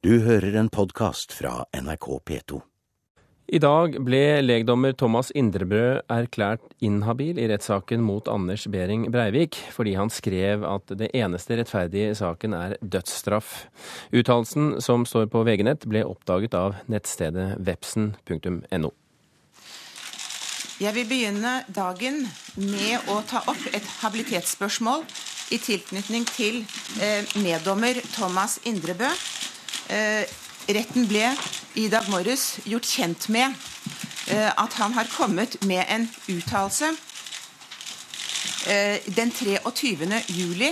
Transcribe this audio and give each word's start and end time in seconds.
Du 0.00 0.14
hører 0.24 0.54
en 0.56 0.70
podkast 0.72 1.34
fra 1.36 1.66
NRK 1.76 2.06
P2. 2.24 2.58
I 3.52 3.58
dag 3.60 3.98
ble 4.00 4.38
legdommer 4.40 4.94
Thomas 4.96 5.28
Indrebrød 5.36 6.06
erklært 6.08 6.62
inhabil 6.80 7.36
i 7.36 7.44
rettssaken 7.50 8.00
mot 8.00 8.30
Anders 8.32 8.64
Behring 8.72 9.10
Breivik, 9.12 9.58
fordi 9.74 9.92
han 9.98 10.08
skrev 10.08 10.64
at 10.64 10.94
det 10.96 11.10
eneste 11.12 11.58
rettferdige 11.60 12.14
i 12.14 12.16
saken 12.16 12.56
er 12.56 12.78
dødsstraff. 12.80 13.66
Uttalelsen, 14.16 14.78
som 14.80 15.04
står 15.04 15.28
på 15.34 15.42
VG-nett, 15.44 15.84
ble 15.84 16.06
oppdaget 16.08 16.56
av 16.56 16.78
nettstedet 16.88 17.58
vepsen.no. 17.60 18.92
Jeg 20.80 20.96
vil 20.96 21.10
begynne 21.12 21.58
dagen 21.76 22.22
med 22.56 23.12
å 23.12 23.20
ta 23.28 23.44
opp 23.52 23.68
et 23.68 23.92
habilitetsspørsmål 24.00 25.04
i 25.52 25.60
tilknytning 25.60 26.24
til 26.32 26.62
eh, 27.04 27.36
meddommer 27.44 28.00
Thomas 28.16 28.62
Indrebø. 28.64 29.12
Eh, 29.90 30.22
retten 30.70 31.06
ble 31.10 31.32
i 31.74 31.88
dag 31.90 32.06
morges 32.12 32.60
gjort 32.62 32.86
kjent 32.86 33.26
med 33.34 33.50
eh, 34.30 34.50
at 34.54 34.76
han 34.78 34.94
har 34.94 35.10
kommet 35.10 35.56
med 35.66 35.82
en 35.90 36.06
uttalelse 36.30 36.92
eh, 38.70 39.02
den 39.10 39.32
23. 39.34 40.06
juli, 40.30 40.70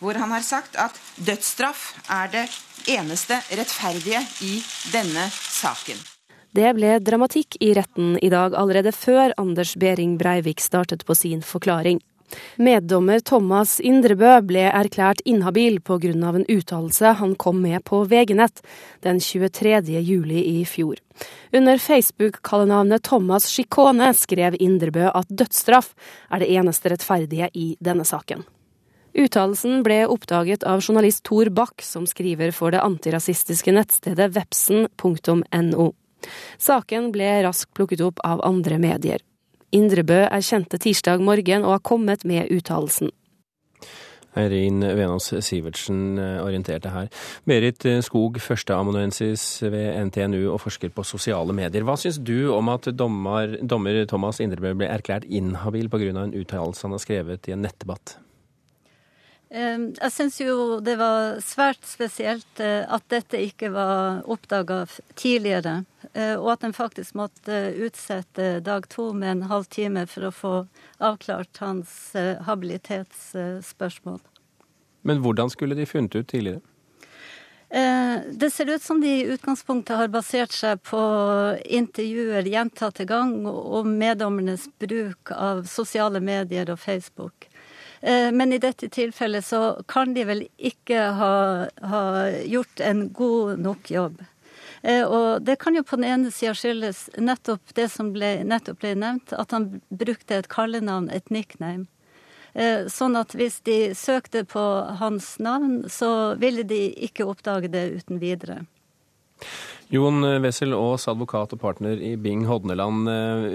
hvor 0.00 0.20
han 0.20 0.32
har 0.36 0.44
sagt 0.44 0.76
at 0.76 1.00
dødsstraff 1.16 1.94
er 2.12 2.28
det 2.34 2.46
eneste 2.88 3.40
rettferdige 3.48 4.20
i 4.44 4.60
denne 4.92 5.24
saken. 5.32 5.96
Det 6.52 6.72
ble 6.74 6.96
dramatikk 7.00 7.56
i 7.62 7.72
retten 7.78 8.16
i 8.20 8.28
dag 8.28 8.56
allerede 8.58 8.92
før 8.92 9.32
Anders 9.40 9.76
Behring 9.78 10.18
Breivik 10.18 10.60
startet 10.60 11.06
på 11.06 11.14
sin 11.14 11.44
forklaring. 11.46 12.00
Meddommer 12.56 13.20
Thomas 13.20 13.78
Indrebø 13.80 14.36
ble 14.46 14.66
erklært 14.68 15.22
inhabil 15.24 15.80
pga. 15.80 16.12
en 16.12 16.46
uttalelse 16.48 17.14
han 17.20 17.34
kom 17.34 17.60
med 17.62 17.84
på 17.84 18.04
VG-nett 18.04 18.62
den 19.00 19.20
23. 19.20 19.80
juli 20.00 20.60
i 20.60 20.64
fjor. 20.64 20.96
Under 21.52 21.78
Facebook-kallenavnet 21.78 23.02
Thomas 23.02 23.48
Chikone 23.48 24.14
skrev 24.14 24.56
Indrebø 24.60 25.10
at 25.14 25.28
dødsstraff 25.28 25.94
er 26.30 26.38
det 26.38 26.50
eneste 26.50 26.90
rettferdige 26.90 27.50
i 27.54 27.76
denne 27.80 28.04
saken. 28.04 28.44
Uttalelsen 29.14 29.82
ble 29.82 30.04
oppdaget 30.06 30.62
av 30.62 30.84
journalist 30.84 31.24
Tor 31.26 31.50
Bach, 31.50 31.82
som 31.82 32.06
skriver 32.06 32.52
for 32.54 32.70
det 32.70 32.82
antirasistiske 32.84 33.74
nettstedet 33.74 34.30
vepsen.no. 34.36 35.88
Saken 36.60 37.10
ble 37.14 37.32
raskt 37.46 37.72
plukket 37.74 38.04
opp 38.06 38.22
av 38.26 38.44
andre 38.46 38.78
medier. 38.78 39.24
Indrebø 39.76 40.24
erkjente 40.26 40.80
tirsdag 40.82 41.22
morgen 41.22 41.64
og 41.66 41.76
har 41.76 41.82
kommet 41.86 42.24
med 42.26 42.50
uttalelsen. 42.50 43.12
Eirin 44.38 44.78
Venås 44.82 45.32
Sivertsen 45.42 46.18
eh, 46.18 46.38
orienterte 46.44 46.92
her. 46.94 47.08
Berit 47.48 47.84
eh, 47.88 47.98
Skog, 48.06 48.38
førsteamanuensis 48.42 49.44
ved 49.66 49.98
NTNU 50.06 50.52
og 50.52 50.60
forsker 50.62 50.92
på 50.94 51.04
sosiale 51.06 51.54
medier. 51.56 51.82
Hva 51.86 51.96
syns 51.98 52.20
du 52.22 52.52
om 52.54 52.70
at 52.70 52.86
dommer, 52.94 53.58
dommer 53.62 54.04
Thomas 54.10 54.38
Indrebø 54.42 54.76
ble 54.78 54.90
erklært 54.90 55.26
inhabil 55.26 55.90
pga. 55.90 56.12
en 56.14 56.34
uttalelse 56.34 56.86
han 56.86 56.94
har 56.94 57.02
skrevet 57.02 57.48
i 57.48 57.56
en 57.56 57.66
nettdebatt? 57.66 58.18
Jeg 59.50 60.12
syns 60.14 60.36
jo 60.38 60.78
det 60.78 60.94
var 61.00 61.40
svært 61.42 61.82
spesielt 61.82 62.62
eh, 62.62 62.86
at 62.86 63.02
dette 63.10 63.40
ikke 63.42 63.72
var 63.74 64.22
oppdaga 64.30 64.84
tidligere. 65.18 65.80
Eh, 66.12 66.34
og 66.34 66.52
at 66.56 66.64
en 66.66 66.74
faktisk 66.74 67.14
måtte 67.18 67.58
utsette 67.78 68.58
dag 68.66 68.88
to 68.90 69.12
med 69.12 69.30
en 69.30 69.46
halv 69.50 69.68
time 69.70 70.06
for 70.10 70.26
å 70.26 70.32
få 70.34 70.54
avklart 70.98 71.62
hans 71.62 72.14
eh, 72.18 72.40
habilitetsspørsmål. 72.46 74.18
Men 75.06 75.22
hvordan 75.24 75.52
skulle 75.52 75.78
de 75.78 75.86
funnet 75.86 76.16
ut 76.18 76.28
tidligere? 76.28 76.60
Det 77.70 78.48
ser 78.50 78.66
ut 78.66 78.82
som 78.82 78.98
de 78.98 79.08
i 79.20 79.26
utgangspunktet 79.30 79.94
har 79.94 80.08
basert 80.10 80.50
seg 80.50 80.80
på 80.82 80.98
intervjuer 81.70 82.48
gjentatte 82.50 83.06
gang 83.06 83.44
om 83.46 83.92
meddommernes 83.94 84.64
bruk 84.82 85.30
av 85.30 85.62
sosiale 85.70 86.18
medier 86.18 86.72
og 86.74 86.80
Facebook. 86.82 87.46
Eh, 88.00 88.32
men 88.32 88.52
i 88.52 88.58
dette 88.58 88.88
tilfellet 88.88 89.44
så 89.44 89.82
kan 89.88 90.14
de 90.14 90.24
vel 90.24 90.44
ikke 90.56 91.00
ha, 91.20 91.34
ha 91.92 92.04
gjort 92.48 92.80
en 92.80 93.08
god 93.12 93.60
nok 93.60 93.90
jobb. 93.92 94.22
Eh, 94.82 95.04
og 95.04 95.44
det 95.44 95.58
kan 95.60 95.76
jo 95.76 95.84
på 95.84 95.98
den 96.00 96.08
ene 96.08 96.32
sida 96.32 96.54
skyldes 96.56 97.08
nettopp 97.20 97.74
det 97.76 97.90
som 97.92 98.12
ble, 98.14 98.38
nettopp 98.48 98.80
ble 98.80 98.94
nevnt, 98.98 99.34
at 99.36 99.52
han 99.52 99.80
brukte 99.88 100.40
et 100.40 100.50
kallenavn, 100.52 101.10
et 101.12 101.28
nickname. 101.32 101.86
Eh, 102.54 102.88
sånn 102.90 103.18
at 103.18 103.36
hvis 103.36 103.60
de 103.68 103.92
søkte 103.94 104.44
på 104.48 104.64
hans 105.00 105.36
navn, 105.38 105.84
så 105.88 106.34
ville 106.40 106.64
de 106.66 106.88
ikke 107.06 107.28
oppdage 107.28 107.70
det 107.70 107.86
uten 108.00 108.22
videre. 108.22 108.64
Jon 109.90 110.22
Wessel 110.42 110.74
Aas, 110.76 111.08
advokat 111.10 111.54
og 111.56 111.60
partner 111.62 111.98
i 111.98 112.12
Bing 112.20 112.44
Hodneland. 112.46 113.08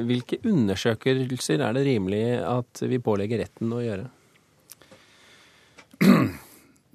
Hvilke 0.07 0.41
undersøkelser 0.43 1.61
er 1.63 1.77
det 1.77 1.85
rimelig 1.87 2.23
at 2.43 2.81
vi 2.83 2.99
pålegger 2.99 3.39
retten 3.45 3.71
å 3.71 3.79
gjøre? 3.83 4.09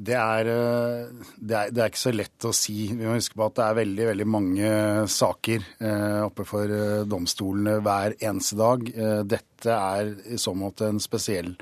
Det 0.01 0.17
er, 0.17 0.49
eh, 0.49 1.27
det, 1.37 1.57
er, 1.57 1.73
det 1.75 1.83
er, 1.83 1.91
ikke 1.91 2.01
så 2.01 2.15
lett 2.15 2.49
å 2.49 2.55
si. 2.57 2.89
Vi 2.95 3.05
må 3.05 3.19
huske 3.19 3.37
på 3.37 3.45
at 3.51 3.59
det 3.59 3.67
er 3.67 3.79
veldig 3.83 4.07
veldig 4.11 4.27
mange 4.33 4.71
saker 5.13 5.67
eh, 5.77 6.21
oppe 6.25 6.47
for 6.49 6.73
eh, 6.73 7.03
domstolene 7.09 7.77
hver 7.85 8.17
eneste 8.17 8.57
dag. 8.61 8.87
Eh, 8.89 9.21
dette 9.29 9.77
er 9.77 10.15
i 10.33 10.41
så 10.41 10.55
måte 10.57 10.89
en 10.89 11.03
spesiell 11.05 11.53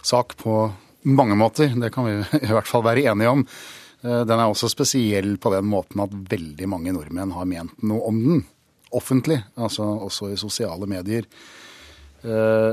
sak 0.00 0.38
på 0.40 0.56
mange 1.12 1.36
måter. 1.36 1.74
Det 1.76 1.92
kan 1.92 2.08
vi 2.08 2.16
i 2.48 2.54
hvert 2.54 2.70
fall 2.70 2.86
være 2.86 3.04
enige 3.12 3.34
om. 3.34 3.44
Eh, 4.06 4.22
den 4.24 4.38
er 4.38 4.48
også 4.48 4.72
spesiell 4.72 5.36
på 5.42 5.52
den 5.54 5.68
måten 5.68 6.02
at 6.04 6.16
veldig 6.32 6.70
mange 6.72 6.96
nordmenn 6.96 7.34
har 7.36 7.48
ment 7.50 7.86
noe 7.86 8.08
om 8.08 8.20
den. 8.24 8.44
Offentlig, 8.96 9.40
altså 9.58 9.84
også 10.06 10.30
i 10.32 10.40
sosiale 10.40 10.88
medier. 10.88 11.26
Eh, 12.24 12.72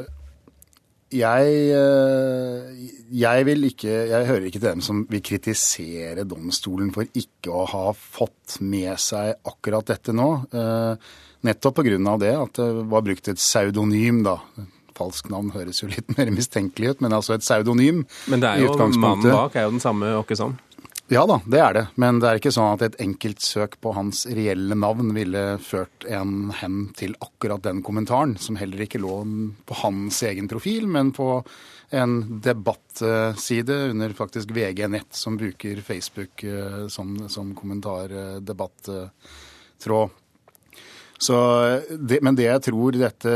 jeg, 1.13 1.53
eh, 1.77 2.89
jeg, 3.13 3.45
vil 3.47 3.67
ikke 3.69 3.93
Jeg 4.09 4.27
hører 4.27 4.47
ikke 4.47 4.59
til 4.59 4.69
dem 4.69 4.83
som 4.85 5.03
vil 5.09 5.23
kritisere 5.25 6.25
domstolen 6.27 6.91
for 6.95 7.07
ikke 7.07 7.53
å 7.53 7.65
ha 7.69 7.85
fått 7.93 8.59
med 8.61 8.93
seg 9.01 9.35
akkurat 9.49 9.93
dette 9.93 10.15
nå. 10.15 10.29
Eh, 10.51 11.09
nettopp 11.47 11.81
pga. 11.81 12.17
det 12.19 12.33
at 12.37 12.61
det 12.61 12.69
var 12.91 13.05
brukt 13.05 13.27
et 13.27 13.41
pseudonym, 13.41 14.23
da. 14.25 14.39
Falsk 14.93 15.29
navn 15.33 15.49
høres 15.55 15.81
jo 15.81 15.89
litt 15.89 16.11
mer 16.17 16.31
mistenkelig 16.33 16.95
ut, 16.95 17.01
men 17.05 17.13
altså 17.13 17.37
et 17.37 17.45
pseudonym. 17.45 18.03
Men 18.27 18.43
det 18.43 18.49
er 18.49 18.65
jo 18.65 18.75
mannen 18.93 19.29
bak 19.29 19.55
er 19.55 19.67
jo 19.67 19.75
den 19.77 19.83
samme 19.83 20.15
Åkesson? 20.21 20.57
Ja 21.13 21.27
da, 21.29 21.35
det 21.45 21.59
er 21.61 21.75
det. 21.77 21.81
Men 22.01 22.17
det 22.17 22.25
er 22.25 22.39
ikke 22.39 22.49
sånn 22.53 22.73
at 22.73 22.81
et 22.87 22.95
enkelt 23.03 23.43
søk 23.45 23.75
på 23.83 23.91
hans 23.93 24.23
reelle 24.33 24.73
navn 24.73 25.11
ville 25.13 25.59
ført 25.61 26.07
en 26.09 26.49
hen 26.57 26.87
til 26.97 27.13
akkurat 27.21 27.61
den 27.61 27.83
kommentaren, 27.85 28.33
som 28.41 28.57
heller 28.57 28.81
ikke 28.81 28.97
lå 29.03 29.19
på 29.69 29.77
hans 29.83 30.23
egen 30.25 30.49
profil, 30.49 30.87
men 30.89 31.11
på 31.13 31.45
en 31.93 32.41
debattside 32.41 33.77
under 33.91 34.09
faktisk 34.17 34.49
VG 34.55 34.87
Nett, 34.89 35.13
som 35.13 35.37
bruker 35.37 35.83
Facebook 35.85 36.43
eh, 36.49 36.87
som, 36.89 37.29
som 37.29 37.53
kommentardebattråd. 37.59 40.09
men 42.25 42.35
det 42.39 42.47
jeg 42.47 42.63
tror 42.71 42.97
dette 42.97 43.35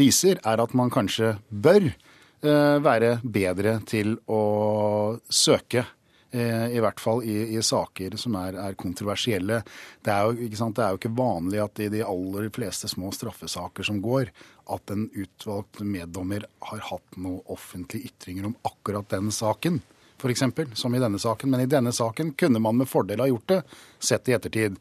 viser, 0.00 0.40
er 0.40 0.56
at 0.64 0.72
man 0.72 0.88
kanskje 0.94 1.34
bør 1.50 1.84
eh, 1.84 2.78
være 2.80 3.20
bedre 3.20 3.84
til 3.92 4.16
å 4.24 5.20
søke 5.28 5.84
Eh, 5.84 5.93
I 6.34 6.80
hvert 6.82 6.98
fall 6.98 7.20
i, 7.22 7.34
i 7.54 7.60
saker 7.62 8.16
som 8.18 8.34
er, 8.40 8.56
er 8.58 8.74
kontroversielle. 8.80 9.60
Det 10.02 10.10
er, 10.10 10.24
jo, 10.26 10.48
det 10.48 10.82
er, 10.82 10.88
jo, 10.90 10.98
ikke 10.98 11.12
vanlig 11.14 11.60
at 11.62 11.82
i 11.84 11.86
de 11.92 12.00
aller 12.02 12.48
fleste 12.54 12.90
små 12.90 13.12
straffesaker 13.14 13.86
som 13.86 14.00
går, 14.02 14.32
at 14.74 14.90
en 14.90 15.06
utvalgt 15.12 15.84
meddommer 15.86 16.46
har 16.70 16.82
hatt 16.90 17.18
noen 17.20 17.42
offentlige 17.54 18.10
ytringer 18.10 18.48
om 18.48 18.56
akkurat 18.66 19.06
den 19.14 19.30
saken. 19.34 19.78
For 20.24 20.32
eksempel, 20.32 20.70
som 20.74 20.94
i 20.94 21.02
denne 21.02 21.18
saken. 21.20 21.50
Men 21.52 21.64
i 21.64 21.70
denne 21.70 21.92
saken 21.92 22.32
kunne 22.38 22.62
man 22.62 22.78
med 22.78 22.88
fordel 22.88 23.20
ha 23.20 23.28
gjort 23.28 23.50
det, 23.50 23.60
sett 24.00 24.30
i 24.30 24.36
ettertid. 24.36 24.78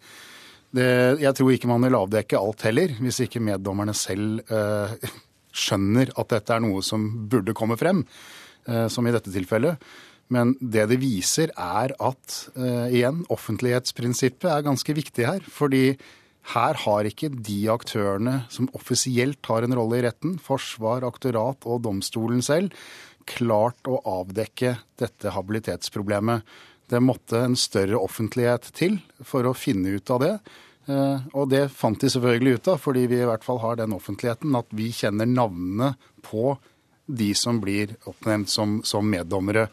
Det, 0.73 0.87
jeg 1.21 1.35
tror 1.37 1.51
ikke 1.53 1.69
man 1.69 1.83
vil 1.85 1.97
avdekke 1.99 2.39
alt 2.39 2.63
heller, 2.65 2.95
hvis 3.03 3.19
ikke 3.25 3.43
meddommerne 3.43 3.93
selv 3.97 4.41
eh, 4.49 4.95
skjønner 5.53 6.13
at 6.17 6.31
dette 6.33 6.55
er 6.55 6.63
noe 6.63 6.81
som 6.85 7.05
burde 7.29 7.53
komme 7.57 7.77
frem, 7.77 8.01
eh, 8.65 8.87
som 8.89 9.05
i 9.05 9.13
dette 9.13 9.33
tilfellet. 9.33 9.83
Men 10.31 10.55
det 10.59 10.87
det 10.91 10.99
viser, 11.01 11.51
er 11.59 11.93
at 11.99 12.35
uh, 12.57 12.87
igjen, 12.87 13.23
offentlighetsprinsippet 13.33 14.49
er 14.49 14.65
ganske 14.65 14.95
viktig 14.95 15.27
her. 15.27 15.45
Fordi 15.51 15.97
her 16.53 16.79
har 16.83 17.07
ikke 17.07 17.31
de 17.31 17.59
aktørene 17.71 18.41
som 18.51 18.69
offisielt 18.75 19.43
har 19.47 19.63
en 19.63 19.75
rolle 19.77 20.01
i 20.01 20.05
retten, 20.07 20.37
forsvar, 20.43 21.05
aktorat 21.07 21.67
og 21.69 21.83
domstolen 21.85 22.43
selv, 22.43 22.73
klart 23.29 23.87
å 23.87 24.01
avdekke 24.19 24.75
dette 24.99 25.31
habilitetsproblemet. 25.31 26.43
Det 26.91 26.99
måtte 26.99 27.39
en 27.45 27.55
større 27.55 27.99
offentlighet 28.01 28.67
til 28.75 28.99
for 29.23 29.47
å 29.47 29.55
finne 29.55 29.95
ut 29.95 30.11
av 30.11 30.23
det. 30.23 30.35
Uh, 30.83 31.23
og 31.31 31.47
det 31.53 31.69
fant 31.71 31.99
de 31.99 32.09
selvfølgelig 32.11 32.57
ut 32.57 32.73
av, 32.73 32.81
fordi 32.83 33.05
vi 33.07 33.21
i 33.21 33.27
hvert 33.27 33.45
fall 33.45 33.61
har 33.63 33.79
den 33.79 33.95
offentligheten 33.95 34.55
at 34.59 34.67
vi 34.75 34.89
kjenner 34.91 35.29
navnene 35.29 35.93
på 36.25 36.57
de 37.05 37.33
som 37.35 37.57
blir 37.59 37.95
oppnevnt 38.07 38.49
som, 38.49 38.77
som 38.87 39.03
meddommere. 39.09 39.67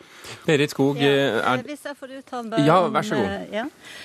Berit 0.46 0.70
Skog, 0.74 0.98
Ja, 0.98 1.06
eh, 1.08 1.36
eh, 1.38 1.52
er 1.52 1.62
Hvis 1.62 1.84
jeg 1.86 1.96
får 1.96 2.14
uttale 2.18 2.48
meg 2.50 2.66
Ja, 2.66 2.80
vær 2.90 3.02
så 3.06 3.14
god. 3.20 3.26
eh, 3.30 3.54
Ja. 3.54 3.64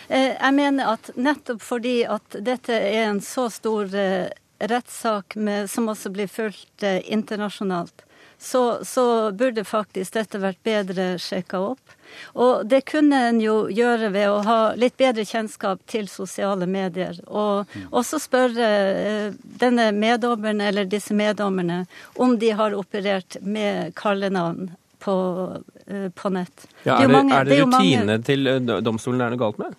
Eh, 0.09 0.35
Jeg 0.41 0.53
mener 0.53 0.91
at 0.93 1.09
nettopp 1.17 1.61
fordi 1.65 2.03
at 2.05 2.37
dette 2.45 2.73
er 2.73 3.09
en 3.09 3.21
så 3.21 3.47
stor 3.51 3.89
eh, 3.95 4.29
rettssak 4.59 5.35
som 5.69 5.89
også 5.91 6.09
blir 6.15 6.27
fulgt 6.31 6.83
eh, 6.83 7.01
internasjonalt, 7.11 8.03
så, 8.37 8.79
så 8.85 9.31
burde 9.31 9.63
faktisk 9.63 10.13
dette 10.17 10.39
vært 10.43 10.59
bedre 10.63 11.15
sjekka 11.19 11.59
opp. 11.71 11.93
Og 12.37 12.65
det 12.69 12.81
kunne 12.87 13.17
en 13.29 13.39
jo 13.41 13.55
gjøre 13.73 14.09
ved 14.13 14.27
å 14.29 14.41
ha 14.45 14.57
litt 14.77 14.95
bedre 14.99 15.23
kjennskap 15.25 15.81
til 15.89 16.07
sosiale 16.11 16.67
medier. 16.69 17.17
Og 17.27 17.71
også 17.95 18.19
spørre 18.23 18.67
eh, 18.67 19.29
denne 19.63 19.89
meddommeren 19.95 20.61
eller 20.61 20.85
disse 20.91 21.15
meddommerne 21.17 21.85
om 22.21 22.35
de 22.39 22.51
har 22.59 22.75
operert 22.77 23.39
med 23.41 23.95
kallenavn 23.99 24.69
på, 25.03 25.15
eh, 25.87 26.07
på 26.15 26.29
nett. 26.35 26.67
ja, 26.83 26.99
er 26.99 27.07
det, 27.07 27.13
mange- 27.15 27.39
er 27.39 27.45
det 27.49 27.57
er 27.57 27.63
jo 27.63 27.71
mange- 27.71 28.21
til 28.23 28.45
domstolen 28.85 29.19
det 29.19 29.25
er 29.27 29.35
noe 29.35 29.43
galt 29.47 29.59
med? 29.63 29.75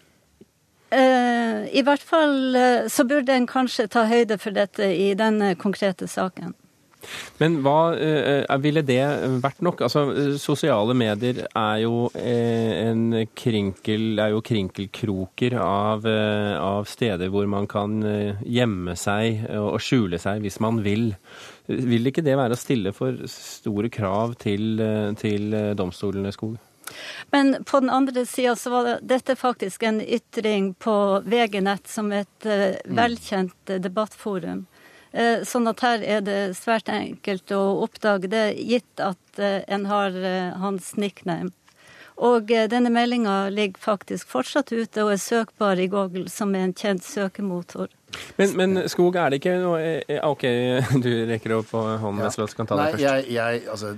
Eh, 0.90 1.66
I 1.74 1.82
hvert 1.82 2.04
fall 2.04 2.54
eh, 2.54 2.86
så 2.92 3.06
burde 3.08 3.34
en 3.34 3.48
kanskje 3.50 3.88
ta 3.90 4.06
høyde 4.06 4.38
for 4.38 4.54
dette 4.54 4.86
i 4.94 5.10
denne 5.18 5.56
konkrete 5.58 6.06
saken. 6.10 6.54
Men 7.38 7.58
hva 7.62 7.94
eh, 8.02 8.46
ville 8.62 8.82
det 8.86 9.02
vært 9.42 9.60
nok? 9.66 9.82
Altså, 9.86 10.04
Sosiale 10.42 10.94
medier 10.98 11.44
er 11.46 11.82
jo, 11.82 12.06
en 12.14 13.26
krinkel, 13.38 14.06
er 14.22 14.32
jo 14.34 14.42
krinkelkroker 14.46 15.58
av, 15.62 16.06
av 16.06 16.88
steder 16.90 17.30
hvor 17.34 17.46
man 17.50 17.68
kan 17.70 17.98
gjemme 18.42 18.96
seg 18.98 19.44
og 19.58 19.78
skjule 19.82 20.22
seg 20.22 20.42
hvis 20.46 20.58
man 20.62 20.80
vil. 20.86 21.12
Vil 21.66 22.10
ikke 22.10 22.26
det 22.26 22.38
være 22.38 22.54
å 22.54 22.62
stille 22.62 22.94
for 22.94 23.26
store 23.30 23.90
krav 23.90 24.38
til, 24.42 24.82
til 25.18 25.54
domstolene, 25.78 26.34
Skog? 26.34 26.58
Men 27.30 27.64
på 27.64 27.80
den 27.80 27.90
andre 27.90 28.26
sida 28.26 28.56
så 28.56 28.70
var 28.70 28.88
dette 29.02 29.36
faktisk 29.36 29.82
en 29.82 30.00
ytring 30.00 30.74
på 30.74 31.22
VG-nett 31.26 31.88
som 31.88 32.12
et 32.12 32.46
eh, 32.46 32.76
velkjent 32.84 33.70
eh, 33.70 33.80
debattforum. 33.82 34.66
Eh, 35.12 35.44
sånn 35.48 35.68
at 35.70 35.80
her 35.84 36.02
er 36.04 36.24
det 36.26 36.40
svært 36.58 36.90
enkelt 36.92 37.52
å 37.56 37.62
oppdage 37.84 38.28
det, 38.32 38.46
gitt 38.60 39.00
at 39.00 39.40
en 39.40 39.84
har 39.86 40.14
hans 40.62 40.94
nickname. 40.96 41.50
Og 42.16 42.48
denne 42.48 42.88
meldinga 42.88 43.50
ligger 43.52 43.80
faktisk 43.82 44.30
fortsatt 44.32 44.70
ute 44.72 45.02
og 45.04 45.10
er 45.12 45.20
søkbar 45.20 45.76
i 45.76 45.88
Google, 45.92 46.30
som 46.32 46.54
er 46.56 46.64
en 46.64 46.72
kjent 46.72 47.04
søkemotor. 47.04 47.90
Men, 48.38 48.54
men 48.56 48.88
Skog, 48.88 49.18
er 49.20 49.34
det 49.34 49.42
ikke 49.42 49.58
noe 49.60 50.20
OK, 50.24 50.46
du 51.04 51.10
rekker 51.28 51.58
opp 51.58 51.74
hånden, 51.76 52.22
Ja. 52.22 52.30
Veslås 52.30 52.56
kan 52.56 52.68
ta 52.70 52.78
det 52.78 52.86
Nei, 52.86 52.92
først. 52.94 53.04
jeg, 53.04 53.26
jeg, 53.36 53.60
altså, 53.68 53.92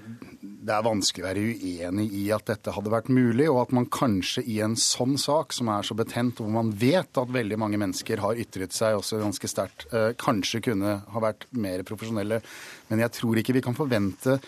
det 0.68 0.76
er 0.76 0.84
vanskelig 0.84 1.24
å 1.24 1.28
være 1.28 1.44
uenig 1.48 2.06
i 2.20 2.24
at 2.34 2.48
dette 2.50 2.72
hadde 2.76 2.92
vært 2.92 3.10
mulig, 3.12 3.48
og 3.48 3.62
at 3.62 3.74
man 3.76 3.88
kanskje 3.92 4.44
i 4.44 4.58
en 4.64 4.76
sånn 4.78 5.16
sak, 5.20 5.54
som 5.56 5.70
er 5.72 5.86
så 5.86 5.96
betent, 5.96 6.42
hvor 6.42 6.52
man 6.52 6.74
vet 6.76 7.20
at 7.20 7.34
veldig 7.34 7.58
mange 7.60 7.80
mennesker 7.80 8.20
har 8.24 8.40
ytret 8.40 8.76
seg 8.76 8.98
også 8.98 9.22
ganske 9.22 9.50
sterkt, 9.50 9.86
eh, 9.92 10.10
kanskje 10.20 10.62
kunne 10.68 10.98
ha 11.08 11.22
vært 11.24 11.48
mer 11.56 11.84
profesjonelle. 11.88 12.42
Men 12.90 13.04
jeg 13.06 13.16
tror 13.16 13.40
ikke 13.40 13.56
vi 13.56 13.64
kan 13.64 13.78
forvente 13.78 14.38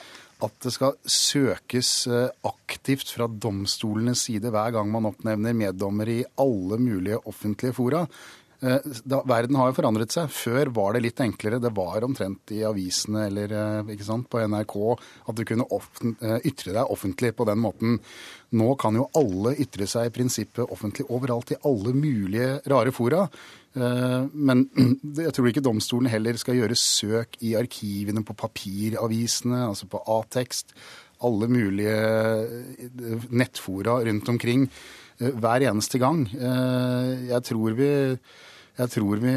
at 0.40 0.56
det 0.64 0.72
skal 0.72 0.96
søkes 1.05 1.90
eh, 2.08 2.28
aktivt 2.49 3.12
fra 3.12 3.28
domstolenes 3.28 4.26
side 4.28 4.52
hver 4.52 4.76
gang 4.76 4.93
man 4.93 5.08
oppnevner 5.11 5.56
meddommere 5.56 6.20
i 6.20 6.28
alle 6.40 6.81
mulige 6.81 7.20
offentlige 7.28 7.76
fora. 7.76 8.05
Eh, 8.62 8.78
Da, 9.04 9.22
verden 9.24 9.56
har 9.56 9.70
jo 9.70 9.76
forandret 9.78 10.12
seg. 10.12 10.28
Før 10.32 10.70
var 10.76 10.94
det 10.94 11.04
litt 11.06 11.20
enklere. 11.24 11.60
Det 11.62 11.72
var 11.76 12.04
omtrent 12.04 12.52
i 12.52 12.60
avisene 12.66 13.26
eller 13.30 13.54
eh, 13.56 13.94
sant, 14.04 14.28
på 14.30 14.42
NRK 14.44 14.76
at 15.30 15.38
du 15.38 15.44
kunne 15.48 15.66
eh, 15.70 16.36
ytre 16.50 16.74
deg 16.76 16.92
offentlig 16.92 17.32
på 17.36 17.46
den 17.48 17.62
måten. 17.62 17.96
Nå 18.56 18.74
kan 18.80 18.98
jo 18.98 19.08
alle 19.16 19.54
ytre 19.62 19.88
seg 19.88 20.08
i 20.08 20.14
prinsippet 20.14 20.68
offentlig 20.74 21.06
overalt 21.08 21.54
i 21.54 21.60
alle 21.64 21.94
mulige 21.94 22.58
rare 22.68 22.92
fora. 22.92 23.28
Men 23.70 24.64
jeg 25.22 25.30
tror 25.30 25.46
ikke 25.46 25.62
domstolen 25.62 26.10
heller 26.10 26.34
skal 26.40 26.58
gjøre 26.58 26.74
søk 26.74 27.38
i 27.46 27.52
arkivene 27.54 28.24
på 28.26 28.34
papiravisene, 28.34 29.68
altså 29.68 29.86
på 29.86 30.02
A-tekst. 30.16 30.74
Alle 31.22 31.46
mulige 31.46 31.94
nettfora 33.30 34.00
rundt 34.08 34.34
omkring 34.34 34.66
hver 35.20 35.68
eneste 35.70 36.02
gang. 36.02 36.24
Jeg 36.34 37.46
tror 37.46 37.78
vi 37.78 37.92
jeg 38.80 38.90
tror 38.94 39.20
vi 39.22 39.34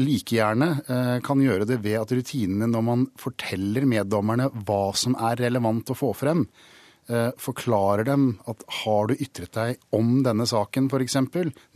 like 0.00 0.32
gjerne 0.38 0.68
eh, 0.88 1.18
kan 1.26 1.42
gjøre 1.42 1.66
det 1.68 1.78
ved 1.84 1.98
at 2.00 2.14
rutinene 2.16 2.68
når 2.72 2.84
man 2.86 3.04
forteller 3.20 3.84
meddommerne 3.88 4.48
hva 4.66 4.80
som 4.96 5.16
er 5.20 5.36
relevant 5.44 5.92
å 5.92 5.96
få 5.98 6.10
frem, 6.16 6.46
eh, 7.12 7.30
forklarer 7.38 8.08
dem 8.08 8.26
at 8.48 8.64
har 8.82 9.10
du 9.10 9.14
ytret 9.20 9.52
deg 9.56 9.76
om 9.96 10.22
denne 10.26 10.48
saken 10.48 10.88
f.eks. 10.90 11.16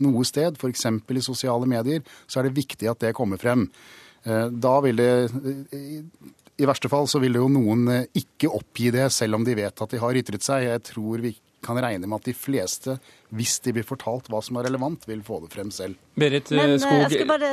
noe 0.01 0.25
sted, 0.27 0.57
f.eks. 0.57 0.85
i 0.89 1.25
sosiale 1.25 1.69
medier, 1.69 2.01
så 2.27 2.41
er 2.41 2.49
det 2.49 2.57
viktig 2.57 2.89
at 2.91 2.99
det 3.05 3.13
kommer 3.17 3.37
frem. 3.41 3.67
Eh, 4.25 4.49
Da 4.49 4.79
vil 4.81 4.95
det 4.97 5.13
i- 5.73 6.65
verste 6.65 6.89
fall 6.89 7.07
så 7.09 7.19
vil 7.19 7.33
jo 7.39 7.47
noen 7.49 7.87
ikke 8.13 8.49
oppgi 8.53 8.91
det, 8.93 9.07
selv 9.11 9.35
om 9.35 9.43
de 9.43 9.55
vet 9.55 9.81
at 9.81 9.89
de 9.89 9.97
har 9.97 10.13
ytret 10.13 10.43
seg. 10.45 10.67
Jeg 10.67 10.83
tror 10.83 11.17
vi 11.23 11.35
kan 11.61 11.81
regne 11.81 12.07
med 12.07 12.15
at 12.15 12.25
de 12.25 12.33
fleste, 12.33 12.97
hvis 13.29 13.59
de 13.61 13.73
blir 13.75 13.85
fortalt 13.85 14.29
hva 14.31 14.41
som 14.43 14.57
er 14.57 14.65
relevant, 14.67 15.03
vil 15.07 15.21
få 15.25 15.39
det 15.43 15.51
frem 15.53 15.69
selv. 15.73 15.99
Berit 16.19 16.51
eh, 16.51 16.57
Men 16.57 16.73
eh, 16.73 16.79
Skog, 16.81 17.01
jeg 17.03 17.11
skal 17.13 17.29
bare 17.29 17.51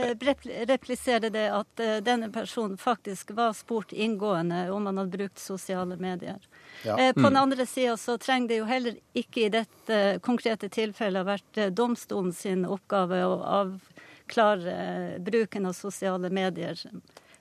eh, 0.00 0.64
replisere 0.68 1.30
det 1.32 1.46
at 1.54 1.84
denne 2.04 2.30
personen 2.34 2.76
faktisk 2.80 3.32
var 3.38 3.54
spurt 3.56 3.92
inngående 3.92 4.66
om 4.74 4.86
han 4.90 5.00
hadde 5.00 5.16
brukt 5.16 5.40
sosiale 5.40 5.96
medier. 6.00 6.38
Ja. 6.84 6.96
På 7.14 7.26
den 7.26 7.40
andre 7.40 7.66
sida 7.66 7.96
så 8.00 8.18
trenger 8.20 8.48
det 8.48 8.60
jo 8.60 8.68
heller 8.68 9.00
ikke 9.16 9.46
i 9.46 9.52
dette 9.52 10.02
konkrete 10.24 10.70
tilfellet 10.72 11.20
ha 11.20 11.34
vært 11.34 11.64
domstolen 11.76 12.32
sin 12.36 12.64
oppgave 12.68 13.24
å 13.26 13.40
avklare 13.62 15.18
bruken 15.24 15.68
av 15.68 15.76
sosiale 15.76 16.30
medier. 16.32 16.80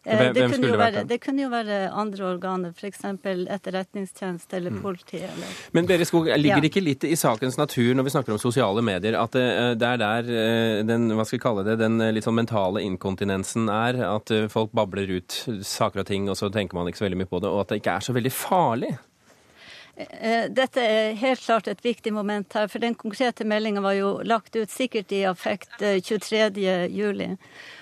Eh, 0.05 0.17
Hvem- 0.17 0.33
det, 0.33 0.43
kunne 0.51 0.67
det 0.71 0.79
være, 0.79 1.03
det 1.07 1.17
kunne 1.21 1.43
jo 1.43 1.49
være 1.51 1.79
andre 1.91 2.25
organer, 2.25 2.71
f.eks. 2.71 3.01
etterretningstjeneste 3.03 4.57
eller 4.57 4.77
politi. 4.81 5.17
Eller. 5.17 5.57
Men 5.75 5.89
Berit 5.89 6.07
Skog, 6.07 6.29
ligger 6.39 6.61
det 6.63 6.71
ikke 6.71 6.83
litt 6.85 7.03
i 7.03 7.15
sakens 7.19 7.57
natur 7.59 7.93
når 7.97 8.07
vi 8.07 8.13
snakker 8.15 8.35
om 8.35 8.39
sosiale 8.39 8.81
medier, 8.85 9.17
at 9.19 9.35
eh, 9.35 9.73
det 9.79 9.89
er 9.89 9.99
der 9.99 10.31
eh, 10.31 10.77
den, 10.87 11.09
hva 11.11 11.25
skal 11.27 11.37
vi 11.37 11.43
kalle 11.43 11.67
det, 11.67 11.79
den 11.83 11.99
litt 12.15 12.27
sånn 12.27 12.39
mentale 12.39 12.83
inkontinensen 12.87 13.67
er? 13.69 13.99
At 14.07 14.31
folk 14.53 14.71
babler 14.71 15.11
ut 15.19 15.41
saker 15.67 16.05
og 16.05 16.09
ting, 16.09 16.29
og 16.31 16.39
så 16.39 16.51
tenker 16.53 16.79
man 16.79 16.87
ikke 16.87 17.03
så 17.03 17.09
veldig 17.09 17.23
mye 17.23 17.33
på 17.35 17.43
det, 17.43 17.51
og 17.51 17.65
at 17.65 17.73
det 17.73 17.81
ikke 17.83 17.99
er 17.99 18.07
så 18.07 18.15
veldig 18.15 18.33
farlig? 18.33 18.95
Dette 19.99 20.79
er 20.79 21.17
helt 21.19 21.41
klart 21.43 21.67
et 21.67 21.81
viktig 21.83 22.13
moment 22.15 22.53
her, 22.55 22.69
for 22.71 22.79
den 22.79 22.95
konkrete 22.95 23.43
meldinga 23.43 23.81
var 23.83 23.97
jo 23.97 24.13
lagt 24.23 24.55
ut 24.55 24.71
sikkert 24.71 25.11
i 25.11 25.25
affekt 25.27 25.81
eh, 25.83 25.99
23. 25.99 26.87
juli. 26.87 27.33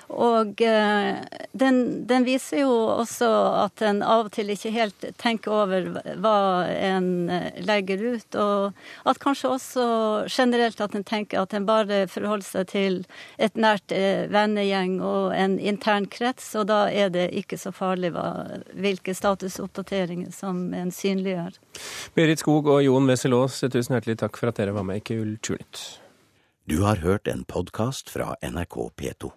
Og 0.07 0.61
eh, 0.63 1.17
den, 1.51 1.79
den 2.07 2.23
viser 2.23 2.61
jo 2.61 2.71
også 2.93 3.27
at 3.65 3.81
en 3.83 3.99
av 4.05 4.27
og 4.27 4.31
til 4.37 4.53
ikke 4.53 4.71
helt 4.71 5.07
tenker 5.19 5.51
over 5.51 5.89
hva 6.23 6.37
en 6.71 7.09
eh, 7.33 7.59
legger 7.67 8.03
ut, 8.15 8.37
og 8.39 9.09
at 9.09 9.19
kanskje 9.19 9.51
også 9.57 9.87
generelt 10.31 10.79
at 10.83 10.95
en 10.95 11.03
tenker 11.07 11.41
at 11.41 11.55
en 11.57 11.67
bare 11.67 12.05
forholder 12.11 12.47
seg 12.47 12.69
til 12.71 12.99
et 13.35 13.59
nært 13.59 13.91
eh, 13.91 14.29
vennegjeng 14.31 15.01
og 15.03 15.35
en 15.35 15.57
intern 15.59 16.07
krets, 16.11 16.53
og 16.55 16.69
da 16.71 16.85
er 16.87 17.11
det 17.11 17.27
ikke 17.35 17.59
så 17.59 17.73
farlig 17.75 18.13
hva, 18.15 18.29
hvilke 18.79 19.15
statusoppdateringer 19.17 20.31
som 20.31 20.69
en 20.71 20.93
synliggjør. 20.93 21.59
Berit 22.15 22.43
Skog 22.43 22.71
og 22.71 22.79
Jon 22.85 23.11
Wessel-Aas, 23.11 23.59
tusen 23.67 23.97
hjertelig 23.97 24.21
takk 24.23 24.39
for 24.39 24.53
at 24.53 24.61
dere 24.61 24.75
var 24.77 24.87
med 24.87 25.01
i 25.01 25.05
Kulturnytt. 25.11 25.83
Du 26.67 26.81
har 26.83 27.03
hørt 27.03 27.27
en 27.31 27.43
podkast 27.47 28.09
fra 28.11 28.33
NRK 28.43 28.79
P2. 28.95 29.35